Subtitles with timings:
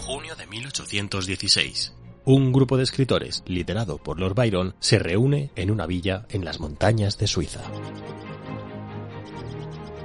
[0.00, 1.94] junio de 1816.
[2.24, 6.60] Un grupo de escritores, liderado por Lord Byron, se reúne en una villa en las
[6.60, 7.60] montañas de Suiza.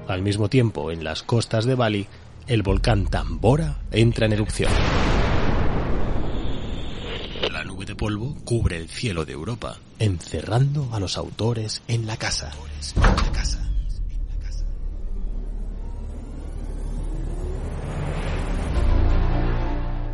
[0.07, 2.07] Al mismo tiempo, en las costas de Bali,
[2.47, 4.71] el volcán Tambora entra en erupción.
[7.51, 12.17] La nube de polvo cubre el cielo de Europa, encerrando a los autores en la
[12.17, 12.51] casa.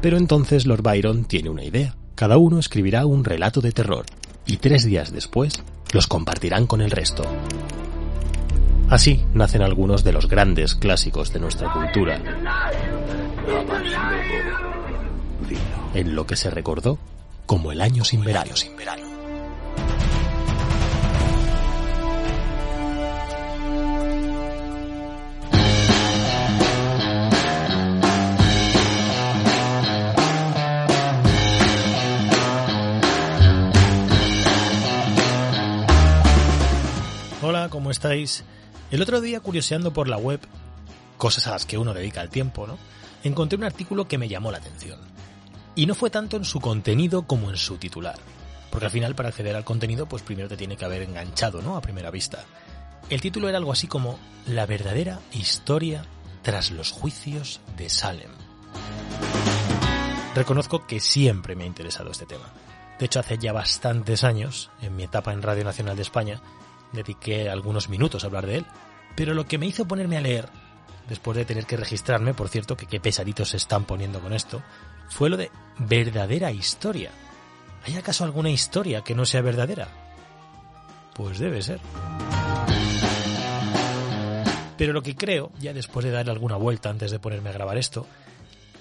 [0.02, 1.96] Pero entonces Lord Byron tiene una idea.
[2.16, 4.06] Cada uno escribirá un relato de terror
[4.46, 5.62] y tres días después
[5.94, 7.24] los compartirán con el resto.
[8.90, 12.22] Así nacen algunos de los grandes clásicos de nuestra cultura.
[15.94, 16.98] En lo que se recordó
[17.46, 18.52] como el año sin verano.
[18.52, 19.07] Hola, ¿cómo
[37.98, 38.44] estáis?
[38.92, 40.40] El otro día, curioseando por la web,
[41.18, 42.78] cosas a las que uno dedica el tiempo, ¿no?
[43.24, 45.00] Encontré un artículo que me llamó la atención.
[45.76, 48.18] Y no fue tanto en su contenido como en su titular.
[48.70, 51.76] Porque al final, para acceder al contenido, pues primero te tiene que haber enganchado, ¿no?
[51.76, 52.46] A primera vista.
[53.10, 56.06] El título era algo así como La verdadera historia
[56.44, 58.32] tras los juicios de Salem.
[60.36, 62.54] Reconozco que siempre me ha interesado este tema.
[63.00, 66.42] De hecho, hace ya bastantes años, en mi etapa en Radio Nacional de España,
[66.94, 68.66] dediqué algunos minutos a hablar de él,
[69.16, 70.50] pero lo que me hizo ponerme a leer,
[71.10, 74.62] después de tener que registrarme, por cierto, que qué pesaditos se están poniendo con esto,
[75.10, 77.12] fue lo de verdadera historia.
[77.86, 79.88] ¿Hay acaso alguna historia que no sea verdadera?
[81.14, 81.80] Pues debe ser.
[84.78, 87.78] Pero lo que creo, ya después de darle alguna vuelta antes de ponerme a grabar
[87.78, 88.06] esto,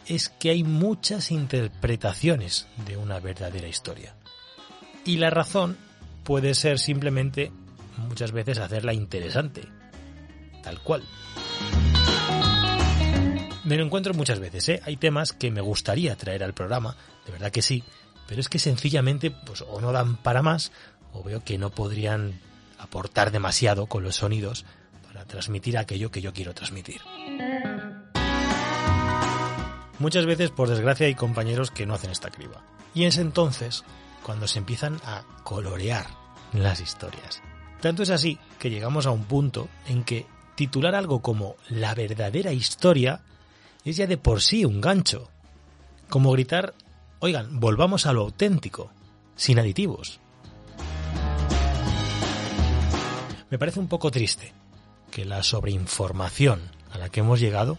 [0.07, 4.15] es que hay muchas interpretaciones de una verdadera historia.
[5.05, 5.79] Y la razón
[6.25, 7.53] puede ser simplemente
[7.97, 9.63] muchas veces hacerla interesante,
[10.63, 11.03] tal cual.
[13.65, 14.81] Me lo encuentro muchas veces, ¿eh?
[14.85, 17.83] Hay temas que me gustaría traer al programa, de verdad que sí,
[18.29, 20.73] pero es que sencillamente pues o no dan para más
[21.13, 22.41] o veo que no podrían
[22.79, 24.65] aportar demasiado con los sonidos
[25.05, 27.01] para transmitir aquello que yo quiero transmitir.
[29.99, 32.63] Muchas veces, por desgracia, hay compañeros que no hacen esta criba.
[32.95, 33.83] Y es entonces
[34.23, 36.07] cuando se empiezan a colorear
[36.53, 37.43] las historias.
[37.81, 42.53] Tanto es así que llegamos a un punto en que titular algo como la verdadera
[42.53, 43.21] historia
[43.85, 45.31] es ya de por sí un gancho.
[46.09, 46.75] Como gritar,
[47.21, 48.91] oigan, volvamos a lo auténtico,
[49.37, 50.21] sin aditivos.
[53.51, 54.53] Me parece un poco triste
[55.11, 56.61] que la sobreinformación
[56.91, 57.79] a la que hemos llegado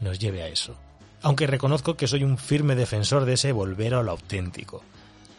[0.00, 0.76] nos lleve a eso.
[1.22, 4.82] Aunque reconozco que soy un firme defensor de ese volver a lo auténtico.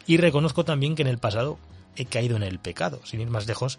[0.06, 1.58] Y reconozco también que en el pasado
[1.96, 3.78] he caído en el pecado, sin ir más lejos,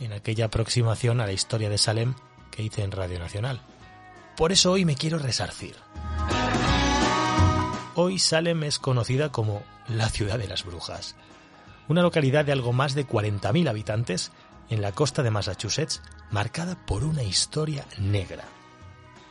[0.00, 2.14] en aquella aproximación a la historia de Salem
[2.50, 3.60] que hice en Radio Nacional.
[4.36, 5.76] Por eso hoy me quiero resarcir.
[7.94, 11.16] Hoy Salem es conocida como la ciudad de las brujas,
[11.88, 14.32] una localidad de algo más de 40.000 habitantes
[14.70, 16.00] en la costa de Massachusetts,
[16.30, 18.44] marcada por una historia negra.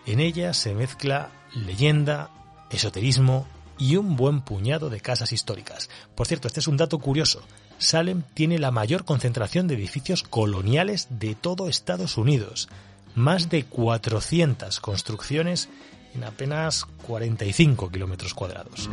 [0.06, 2.30] En ella se mezcla leyenda,
[2.70, 3.48] esoterismo
[3.78, 5.90] y un buen puñado de casas históricas.
[6.16, 7.42] Por cierto, este es un dato curioso.
[7.80, 12.68] Salem tiene la mayor concentración de edificios coloniales de todo Estados Unidos,
[13.16, 15.70] más de 400 construcciones
[16.14, 18.90] en apenas 45 kilómetros cuadrados.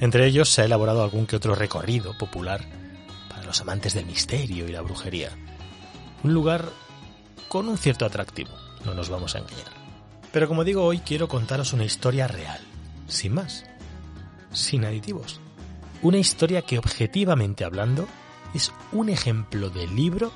[0.00, 2.64] Entre ellos se ha elaborado algún que otro recorrido popular
[3.30, 5.30] para los amantes del misterio y la brujería.
[6.24, 6.68] Un lugar
[7.48, 8.50] con un cierto atractivo,
[8.84, 9.72] no nos vamos a engañar.
[10.32, 12.60] Pero como digo, hoy quiero contaros una historia real,
[13.06, 13.64] sin más,
[14.52, 15.40] sin aditivos.
[16.04, 18.06] Una historia que objetivamente hablando
[18.52, 20.32] es un ejemplo de libro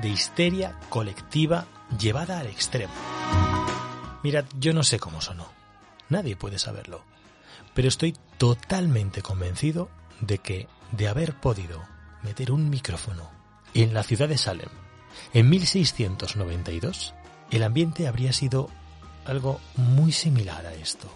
[0.00, 1.66] de histeria colectiva
[1.98, 2.94] llevada al extremo.
[4.22, 5.46] Mirad, yo no sé cómo sonó.
[6.08, 7.04] Nadie puede saberlo.
[7.74, 9.90] Pero estoy totalmente convencido
[10.22, 11.84] de que de haber podido
[12.22, 13.30] meter un micrófono
[13.74, 14.70] en la ciudad de Salem
[15.34, 17.14] en 1692,
[17.50, 18.70] el ambiente habría sido
[19.26, 21.12] algo muy similar a esto.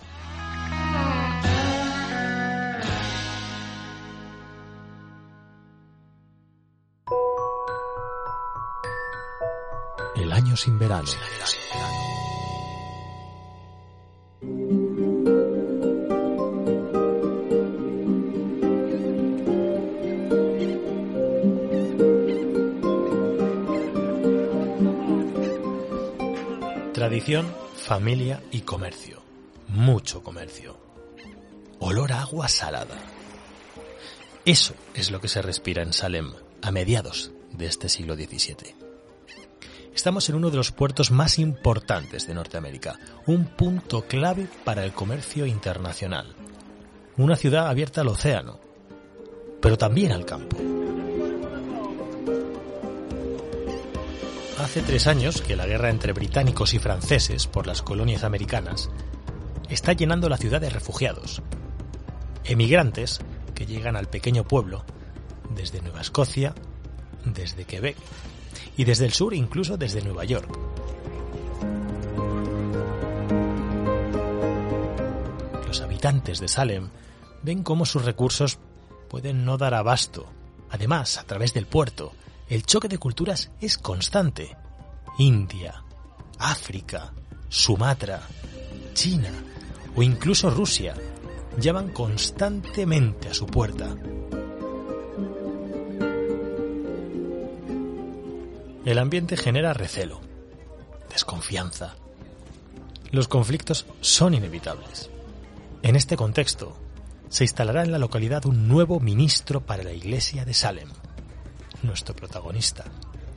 [10.54, 11.08] Año sin verano.
[26.92, 29.22] Tradición, familia y comercio.
[29.68, 30.76] mucho comercio.
[31.80, 32.96] Olor a agua salada.
[34.44, 38.83] Eso es lo que se respira en Salem a mediados de este siglo XVII.
[40.04, 44.92] Estamos en uno de los puertos más importantes de Norteamérica, un punto clave para el
[44.92, 46.26] comercio internacional.
[47.16, 48.60] Una ciudad abierta al océano,
[49.62, 50.58] pero también al campo.
[54.58, 58.90] Hace tres años que la guerra entre británicos y franceses por las colonias americanas
[59.70, 61.40] está llenando la ciudad de refugiados,
[62.44, 63.22] emigrantes
[63.54, 64.84] que llegan al pequeño pueblo
[65.56, 66.54] desde Nueva Escocia,
[67.24, 67.96] desde Quebec
[68.76, 70.48] y desde el sur incluso desde Nueva York.
[75.66, 76.88] Los habitantes de Salem
[77.42, 78.58] ven cómo sus recursos
[79.08, 80.26] pueden no dar abasto.
[80.70, 82.12] Además, a través del puerto,
[82.48, 84.56] el choque de culturas es constante.
[85.18, 85.82] India,
[86.38, 87.12] África,
[87.48, 88.22] Sumatra,
[88.94, 89.30] China
[89.96, 90.94] o incluso Rusia
[91.58, 93.94] llaman constantemente a su puerta
[98.84, 100.20] El ambiente genera recelo,
[101.08, 101.94] desconfianza.
[103.12, 105.08] Los conflictos son inevitables.
[105.82, 106.76] En este contexto,
[107.30, 110.90] se instalará en la localidad un nuevo ministro para la iglesia de Salem.
[111.82, 112.84] Nuestro protagonista,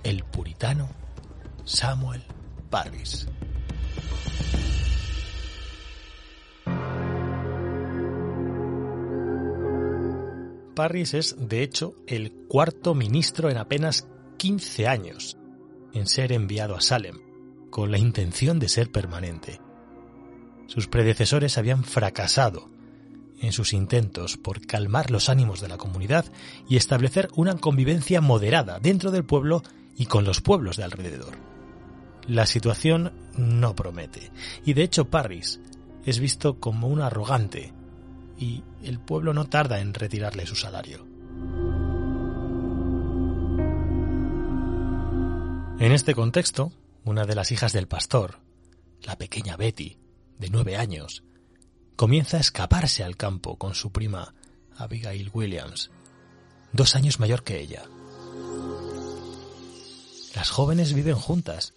[0.03, 0.89] el puritano
[1.63, 2.23] Samuel
[2.69, 3.29] Parris.
[10.75, 14.07] Parris es, de hecho, el cuarto ministro en apenas
[14.37, 15.36] 15 años
[15.97, 17.19] en ser enviado a Salem,
[17.69, 19.59] con la intención de ser permanente.
[20.67, 22.69] Sus predecesores habían fracasado
[23.39, 26.25] en sus intentos por calmar los ánimos de la comunidad
[26.67, 29.63] y establecer una convivencia moderada dentro del pueblo
[29.95, 31.37] y con los pueblos de alrededor.
[32.27, 34.31] La situación no promete,
[34.65, 35.61] y de hecho Parris
[36.05, 37.73] es visto como un arrogante,
[38.37, 41.05] y el pueblo no tarda en retirarle su salario.
[45.79, 46.73] En este contexto,
[47.05, 48.39] una de las hijas del pastor,
[49.03, 49.99] la pequeña Betty,
[50.39, 51.23] de nueve años,
[51.95, 54.33] comienza a escaparse al campo con su prima
[54.75, 55.91] Abigail Williams,
[56.73, 57.83] dos años mayor que ella.
[60.33, 61.75] Las jóvenes viven juntas,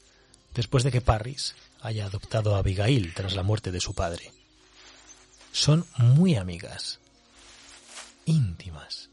[0.55, 4.33] después de que Parris haya adoptado a Abigail tras la muerte de su padre.
[5.53, 7.01] Son muy amigas,
[8.25, 9.11] íntimas,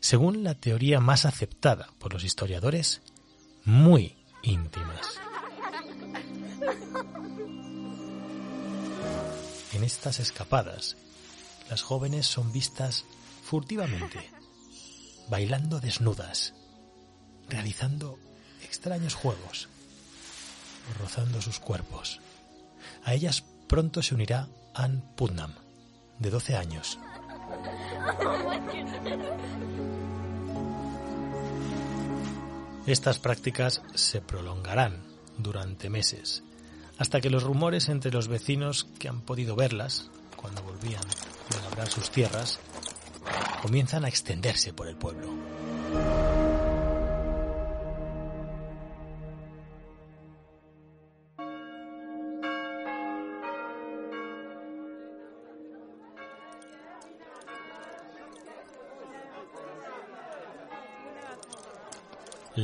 [0.00, 3.00] según la teoría más aceptada por los historiadores,
[3.64, 5.18] muy íntimas.
[9.72, 10.96] En estas escapadas,
[11.70, 13.04] las jóvenes son vistas
[13.44, 14.30] furtivamente,
[15.28, 16.54] bailando desnudas,
[17.48, 18.18] realizando
[18.64, 19.68] extraños juegos,
[20.98, 22.20] rozando sus cuerpos.
[23.04, 25.54] A ellas pronto se unirá Ann Putnam,
[26.18, 26.98] de 12 años.
[32.88, 35.02] Estas prácticas se prolongarán
[35.36, 36.42] durante meses,
[36.96, 41.90] hasta que los rumores entre los vecinos que han podido verlas, cuando volvían a labrar
[41.90, 42.58] sus tierras,
[43.60, 45.28] comienzan a extenderse por el pueblo.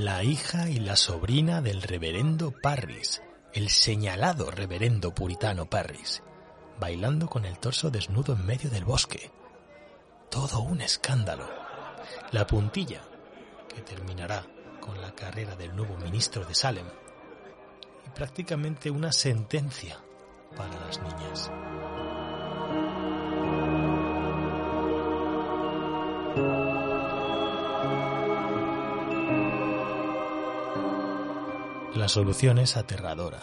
[0.02, 3.22] La hija y la sobrina del reverendo Parris,
[3.52, 6.20] el señalado reverendo puritano Parris,
[6.80, 9.30] bailando con el torso desnudo en medio del bosque.
[10.32, 11.48] Todo un escándalo.
[12.32, 13.02] La puntilla,
[13.72, 14.44] que terminará
[14.80, 16.86] con la carrera del nuevo ministro de Salem,
[18.04, 20.00] y prácticamente una sentencia
[20.56, 21.52] para las niñas.
[32.04, 33.40] La solución es aterradora.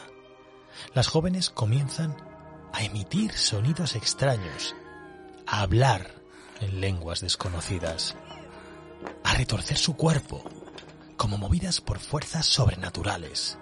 [0.94, 2.16] Las jóvenes comienzan
[2.72, 4.76] a emitir sonidos extraños,
[5.48, 6.12] a hablar
[6.60, 8.16] en lenguas desconocidas,
[9.24, 10.44] a retorcer su cuerpo,
[11.18, 13.58] como movidas por fuerzas sobrenaturales.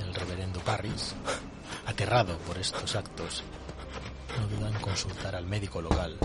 [0.00, 1.14] El reverendo Parris
[1.90, 3.42] aterrado por estos actos,
[4.38, 6.16] no duda en consultar al médico local.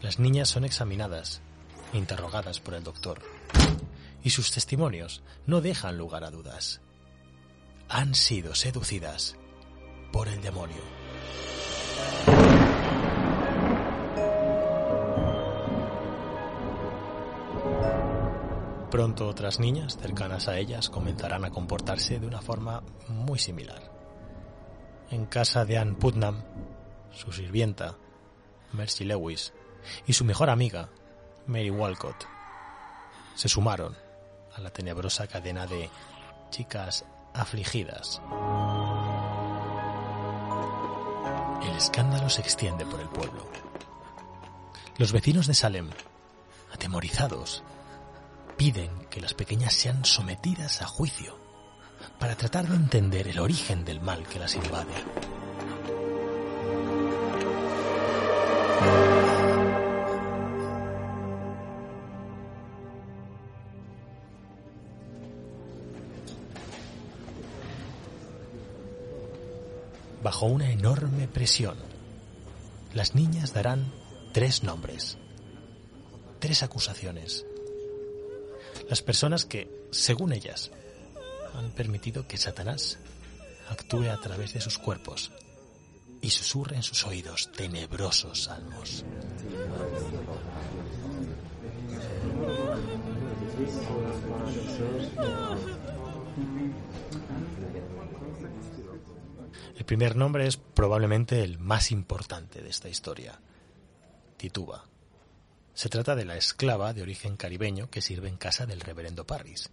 [0.00, 1.42] Las niñas son examinadas,
[1.92, 3.20] interrogadas por el doctor,
[4.22, 6.80] y sus testimonios no dejan lugar a dudas.
[7.88, 9.36] Han sido seducidas
[10.12, 10.82] por el demonio.
[18.94, 23.90] Pronto otras niñas cercanas a ellas comenzarán a comportarse de una forma muy similar.
[25.10, 26.44] En casa de Ann Putnam,
[27.10, 27.96] su sirvienta,
[28.72, 29.52] Mercy Lewis,
[30.06, 30.90] y su mejor amiga,
[31.48, 32.24] Mary Walcott,
[33.34, 33.96] se sumaron
[34.54, 35.90] a la tenebrosa cadena de
[36.50, 38.22] chicas afligidas.
[41.68, 43.44] El escándalo se extiende por el pueblo.
[44.98, 45.90] Los vecinos de Salem,
[46.72, 47.64] atemorizados,
[48.56, 51.38] piden que las pequeñas sean sometidas a juicio
[52.18, 54.94] para tratar de entender el origen del mal que las invade.
[70.22, 71.76] Bajo una enorme presión,
[72.94, 73.92] las niñas darán
[74.32, 75.18] tres nombres,
[76.38, 77.44] tres acusaciones.
[78.88, 80.70] Las personas que, según ellas,
[81.54, 82.98] han permitido que Satanás
[83.68, 85.32] actúe a través de sus cuerpos
[86.20, 89.04] y susurre en sus oídos tenebrosos salmos.
[99.76, 103.38] El primer nombre es probablemente el más importante de esta historia,
[104.36, 104.84] Tituba.
[105.74, 109.70] Se trata de la esclava de origen caribeño que sirve en casa del reverendo Parris.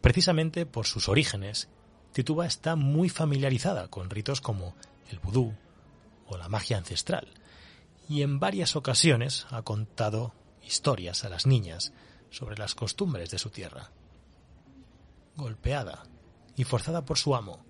[0.00, 1.68] Precisamente por sus orígenes,
[2.12, 4.74] Tituba está muy familiarizada con ritos como
[5.10, 5.54] el vudú
[6.26, 7.28] o la magia ancestral,
[8.08, 11.92] y en varias ocasiones ha contado historias a las niñas
[12.30, 13.90] sobre las costumbres de su tierra.
[15.36, 16.04] Golpeada
[16.56, 17.64] y forzada por su amo,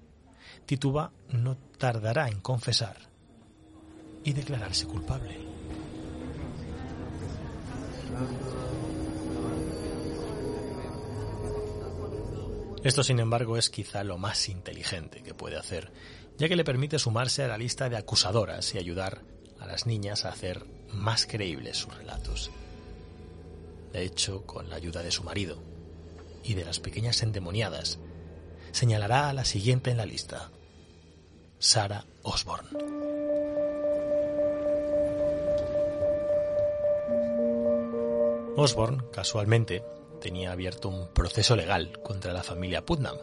[0.65, 2.97] Tituba no tardará en confesar
[4.25, 5.66] y declararse culpable.
[12.85, 15.91] Esto, sin embargo, es quizá lo más inteligente que puede hacer,
[16.39, 19.23] ya que le permite sumarse a la lista de acusadoras y ayudar
[19.59, 22.51] a las niñas a hacer más creíbles sus relatos.
[23.93, 25.63] De hecho, con la ayuda de su marido
[26.45, 27.99] y de las pequeñas endemoniadas,
[28.71, 30.51] señalará a la siguiente en la lista,
[31.59, 33.16] Sarah Osborne.
[38.57, 39.85] Osborne, casualmente,
[40.21, 43.19] tenía abierto un proceso legal contra la familia Putnam.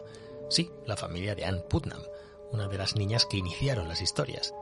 [0.48, 2.00] Sí, la familia de Anne Putnam,
[2.52, 4.54] una de las niñas que iniciaron las historias.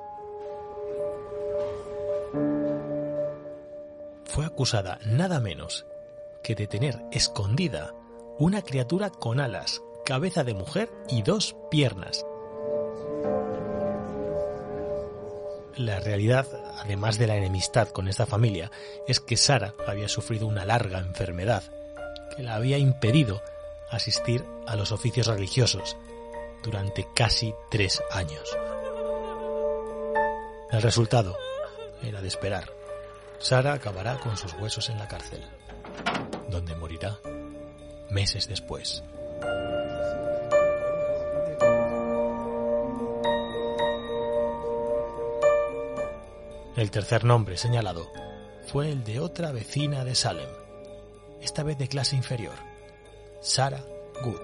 [4.25, 5.85] Fue acusada nada menos
[6.43, 7.95] que de tener escondida
[8.39, 12.27] una criatura con alas cabeza de mujer y dos piernas.
[15.77, 16.47] La realidad,
[16.81, 18.71] además de la enemistad con esta familia,
[19.09, 21.63] es que Sara había sufrido una larga enfermedad
[22.37, 23.43] que la había impedido
[23.91, 25.97] asistir a los oficios religiosos
[26.63, 28.57] durante casi tres años.
[30.71, 31.37] El resultado
[32.03, 32.71] era de esperar.
[33.39, 35.43] Sara acabará con sus huesos en la cárcel,
[36.49, 37.19] donde morirá
[38.11, 39.03] meses después.
[46.75, 48.11] El tercer nombre señalado
[48.67, 50.49] fue el de otra vecina de Salem,
[51.43, 52.55] esta vez de clase inferior,
[53.43, 53.85] Sarah
[54.23, 54.41] Good.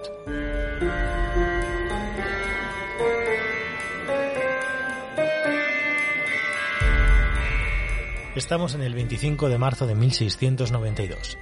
[8.35, 11.39] Estamos en el 25 de marzo de 1692.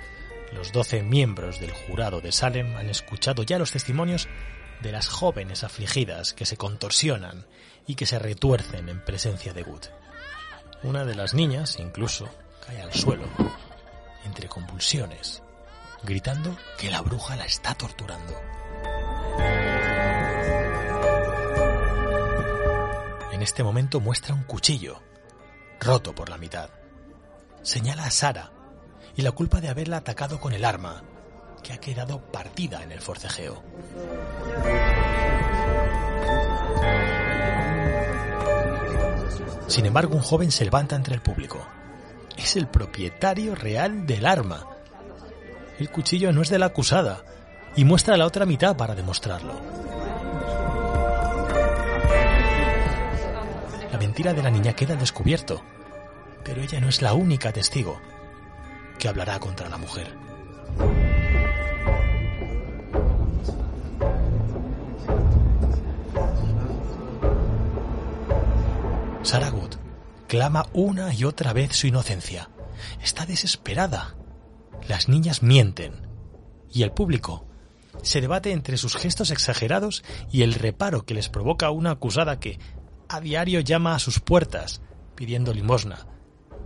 [0.53, 4.29] Los doce miembros del jurado de Salem han escuchado ya los testimonios
[4.81, 7.45] de las jóvenes afligidas que se contorsionan
[7.87, 9.83] y que se retuercen en presencia de Good.
[10.83, 12.29] Una de las niñas, incluso,
[12.65, 13.25] cae al suelo,
[14.25, 15.41] entre convulsiones,
[16.03, 18.39] gritando que la bruja la está torturando.
[23.31, 25.01] En este momento muestra un cuchillo,
[25.79, 26.69] roto por la mitad.
[27.63, 28.51] Señala a Sara
[29.15, 31.03] y la culpa de haberla atacado con el arma,
[31.63, 33.63] que ha quedado partida en el forcejeo.
[39.67, 41.65] Sin embargo, un joven se levanta entre el público.
[42.37, 44.65] Es el propietario real del arma.
[45.79, 47.23] El cuchillo no es de la acusada
[47.75, 49.53] y muestra la otra mitad para demostrarlo.
[53.91, 55.61] La mentira de la niña queda al descubierto,
[56.43, 57.99] pero ella no es la única testigo
[58.97, 60.13] que hablará contra la mujer.
[70.27, 72.49] Clama una y otra vez su inocencia.
[73.01, 74.15] Está desesperada.
[74.87, 76.07] Las niñas mienten
[76.71, 77.45] y el público
[78.03, 82.59] se debate entre sus gestos exagerados y el reparo que les provoca una acusada que
[83.09, 84.81] a diario llama a sus puertas
[85.15, 86.07] pidiendo limosna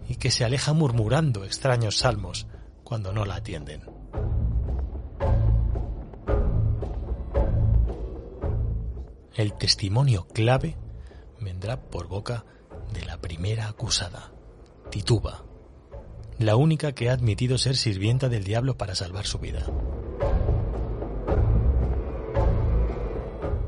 [0.10, 2.48] y que se aleja murmurando extraños salmos
[2.84, 3.84] cuando no la atienden.
[9.34, 10.76] El testimonio clave
[11.40, 12.44] vendrá por boca
[12.92, 14.32] de la primera acusada,
[14.90, 15.44] Tituba,
[16.38, 19.66] la única que ha admitido ser sirvienta del diablo para salvar su vida.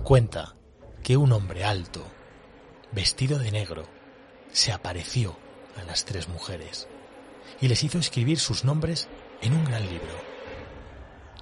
[0.04, 0.56] Cuenta
[1.02, 2.04] que un hombre alto,
[2.92, 3.86] vestido de negro,
[4.52, 5.38] se apareció
[5.78, 6.88] a las tres mujeres
[7.62, 9.08] y les hizo escribir sus nombres
[9.42, 10.14] en un gran libro.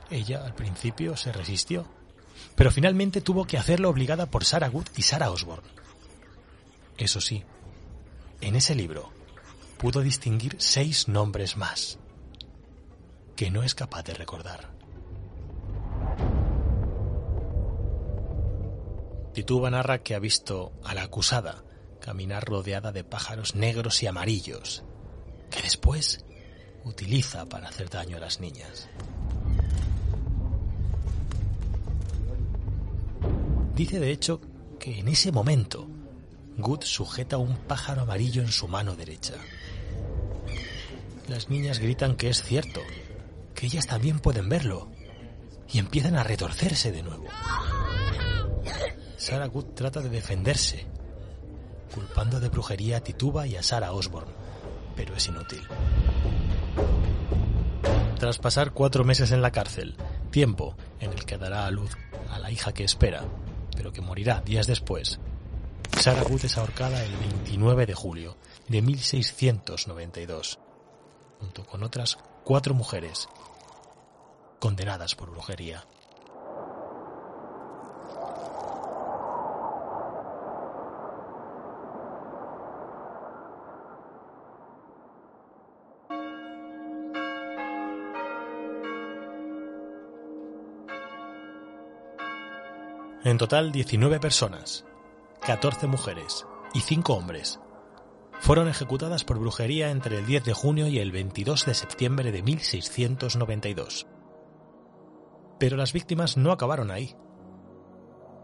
[0.10, 1.88] Ella al principio se resistió,
[2.56, 5.68] pero finalmente tuvo que hacerlo obligada por Sarah Good y Sarah Osborne.
[6.98, 7.44] Eso sí,
[8.42, 9.10] en ese libro
[9.78, 12.00] pudo distinguir seis nombres más
[13.36, 14.70] que no es capaz de recordar.
[19.34, 21.64] Tituba narra que ha visto a la acusada
[22.02, 24.84] caminar rodeada de pájaros negros y amarillos,
[25.50, 26.26] que después
[26.84, 28.90] utiliza para hacer daño a las niñas.
[33.76, 34.42] Dice de hecho
[34.80, 35.88] que en ese momento
[36.62, 39.34] Good sujeta un pájaro amarillo en su mano derecha.
[41.28, 42.82] Las niñas gritan que es cierto,
[43.54, 44.90] que ellas también pueden verlo,
[45.72, 47.26] y empiezan a retorcerse de nuevo.
[49.18, 50.86] Sarah Good trata de defenderse,
[51.94, 54.34] culpando de brujería a Tituba y a Sarah Osborne,
[54.96, 55.62] pero es inútil.
[58.20, 59.96] Tras pasar cuatro meses en la cárcel,
[60.32, 61.98] tiempo en el que dará a luz
[62.30, 63.24] a la hija que espera,
[63.76, 65.20] pero que morirá días después,
[66.02, 68.36] Sarah Good es ahorcada el 29 de julio
[68.68, 70.58] de 1692,
[71.40, 73.30] junto con otras cuatro mujeres
[74.58, 75.86] condenadas por brujería.
[93.24, 94.84] En total, 19 personas,
[95.46, 97.60] 14 mujeres y 5 hombres
[98.40, 102.44] fueron ejecutadas por brujería entre el 10 de junio y el 22 de septiembre de
[102.44, 104.06] 1692.
[105.58, 107.16] Pero las víctimas no acabaron ahí.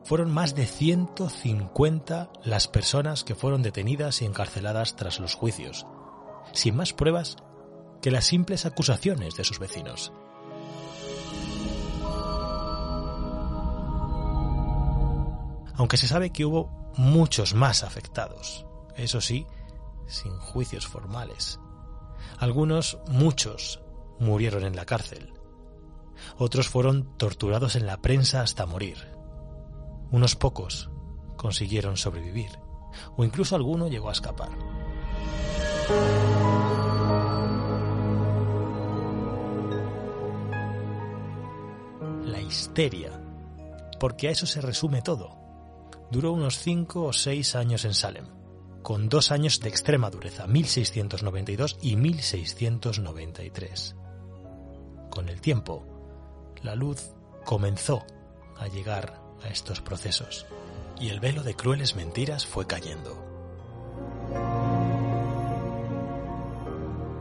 [0.06, 5.86] Fueron más de 150 las personas que fueron detenidas y encarceladas tras los juicios,
[6.54, 7.38] sin más pruebas
[8.02, 10.12] que las simples acusaciones de sus vecinos.
[15.78, 19.46] aunque se sabe que hubo muchos más afectados, eso sí,
[20.08, 21.60] sin juicios formales.
[22.40, 23.82] Algunos, muchos,
[24.20, 25.34] murieron en la cárcel.
[26.38, 28.98] Otros fueron torturados en la prensa hasta morir.
[30.12, 30.90] Unos pocos
[31.36, 32.52] consiguieron sobrevivir,
[33.16, 34.50] o incluso alguno llegó a escapar.
[42.24, 43.22] La histeria,
[44.00, 45.47] porque a eso se resume todo
[46.12, 48.26] duró unos cinco o seis años en Salem,
[48.84, 53.96] con dos años de extrema dureza, 1692 y 1693.
[55.10, 55.86] Con el tiempo,
[56.62, 57.12] la luz
[57.46, 58.06] comenzó
[58.58, 60.46] a llegar a estos procesos
[61.00, 63.24] y el velo de crueles mentiras fue cayendo.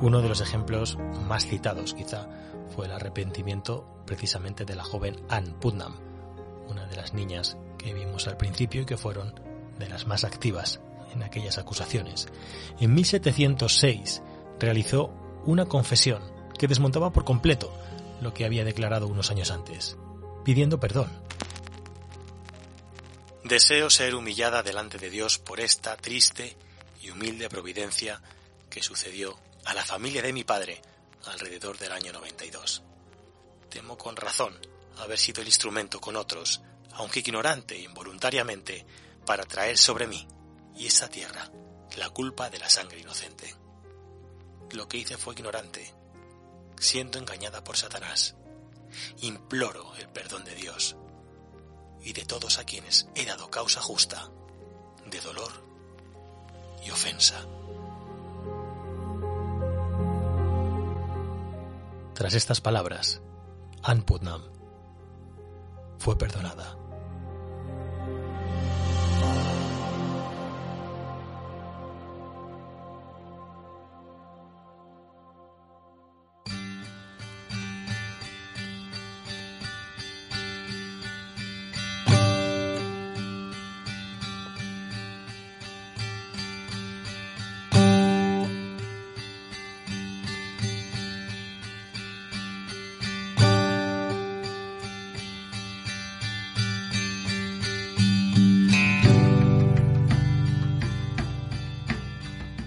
[0.00, 2.28] Uno de los ejemplos más citados quizá
[2.74, 5.96] fue el arrepentimiento precisamente de la joven Anne Putnam,
[6.68, 9.32] una de las niñas que vimos al principio y que fueron
[9.78, 10.80] de las más activas
[11.12, 12.26] en aquellas acusaciones.
[12.80, 14.22] En 1706
[14.58, 15.12] realizó
[15.44, 16.20] una confesión
[16.58, 17.72] que desmontaba por completo
[18.20, 19.96] lo que había declarado unos años antes,
[20.44, 21.12] pidiendo perdón.
[23.44, 26.56] Deseo ser humillada delante de Dios por esta triste
[27.02, 28.20] y humilde providencia
[28.68, 30.82] que sucedió a la familia de mi padre
[31.26, 32.82] alrededor del año 92.
[33.68, 34.58] Temo con razón
[34.98, 36.62] haber sido el instrumento con otros
[36.96, 38.86] aunque ignorante e involuntariamente,
[39.24, 40.26] para traer sobre mí
[40.76, 41.50] y esa tierra
[41.96, 43.54] la culpa de la sangre inocente.
[44.70, 45.92] Lo que hice fue ignorante,
[46.78, 48.34] siendo engañada por Satanás.
[49.20, 50.96] Imploro el perdón de Dios
[52.02, 54.30] y de todos a quienes he dado causa justa
[55.06, 55.52] de dolor
[56.84, 57.44] y ofensa.
[62.14, 63.20] Tras estas palabras,
[63.82, 64.42] Ann Putnam
[65.98, 66.85] fue perdonada.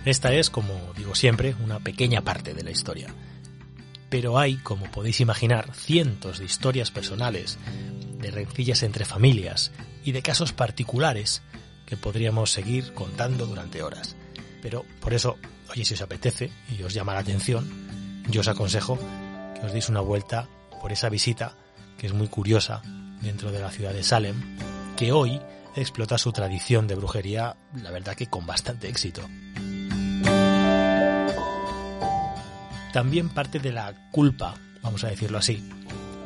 [0.09, 3.13] Esta es, como digo siempre, una pequeña parte de la historia.
[4.09, 7.59] Pero hay, como podéis imaginar, cientos de historias personales,
[8.17, 9.71] de rencillas entre familias
[10.03, 11.43] y de casos particulares
[11.85, 14.15] que podríamos seguir contando durante horas.
[14.63, 15.37] Pero por eso,
[15.69, 18.97] oye, si os apetece y os llama la atención, yo os aconsejo
[19.59, 20.49] que os deis una vuelta
[20.81, 21.55] por esa visita
[21.99, 22.81] que es muy curiosa
[23.21, 24.57] dentro de la ciudad de Salem,
[24.97, 25.39] que hoy
[25.75, 29.21] explota su tradición de brujería, la verdad que con bastante éxito.
[32.93, 35.63] También parte de la culpa, vamos a decirlo así,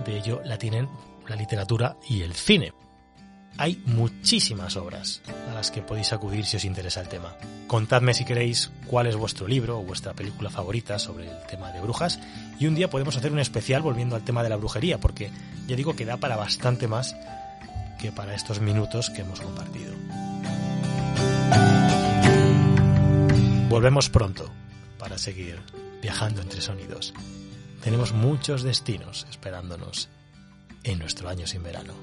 [0.05, 0.87] de ello la tienen
[1.27, 2.73] la literatura y el cine.
[3.57, 7.35] Hay muchísimas obras a las que podéis acudir si os interesa el tema.
[7.67, 11.81] Contadme si queréis cuál es vuestro libro o vuestra película favorita sobre el tema de
[11.81, 12.19] brujas
[12.59, 15.31] y un día podemos hacer un especial volviendo al tema de la brujería porque
[15.67, 17.15] ya digo que da para bastante más
[17.99, 19.93] que para estos minutos que hemos compartido.
[23.69, 24.49] Volvemos pronto
[24.97, 25.61] para seguir
[26.03, 27.13] viajando entre sonidos.
[27.81, 30.09] Tenemos muchos destinos esperándonos
[30.83, 31.93] en nuestro año sin verano.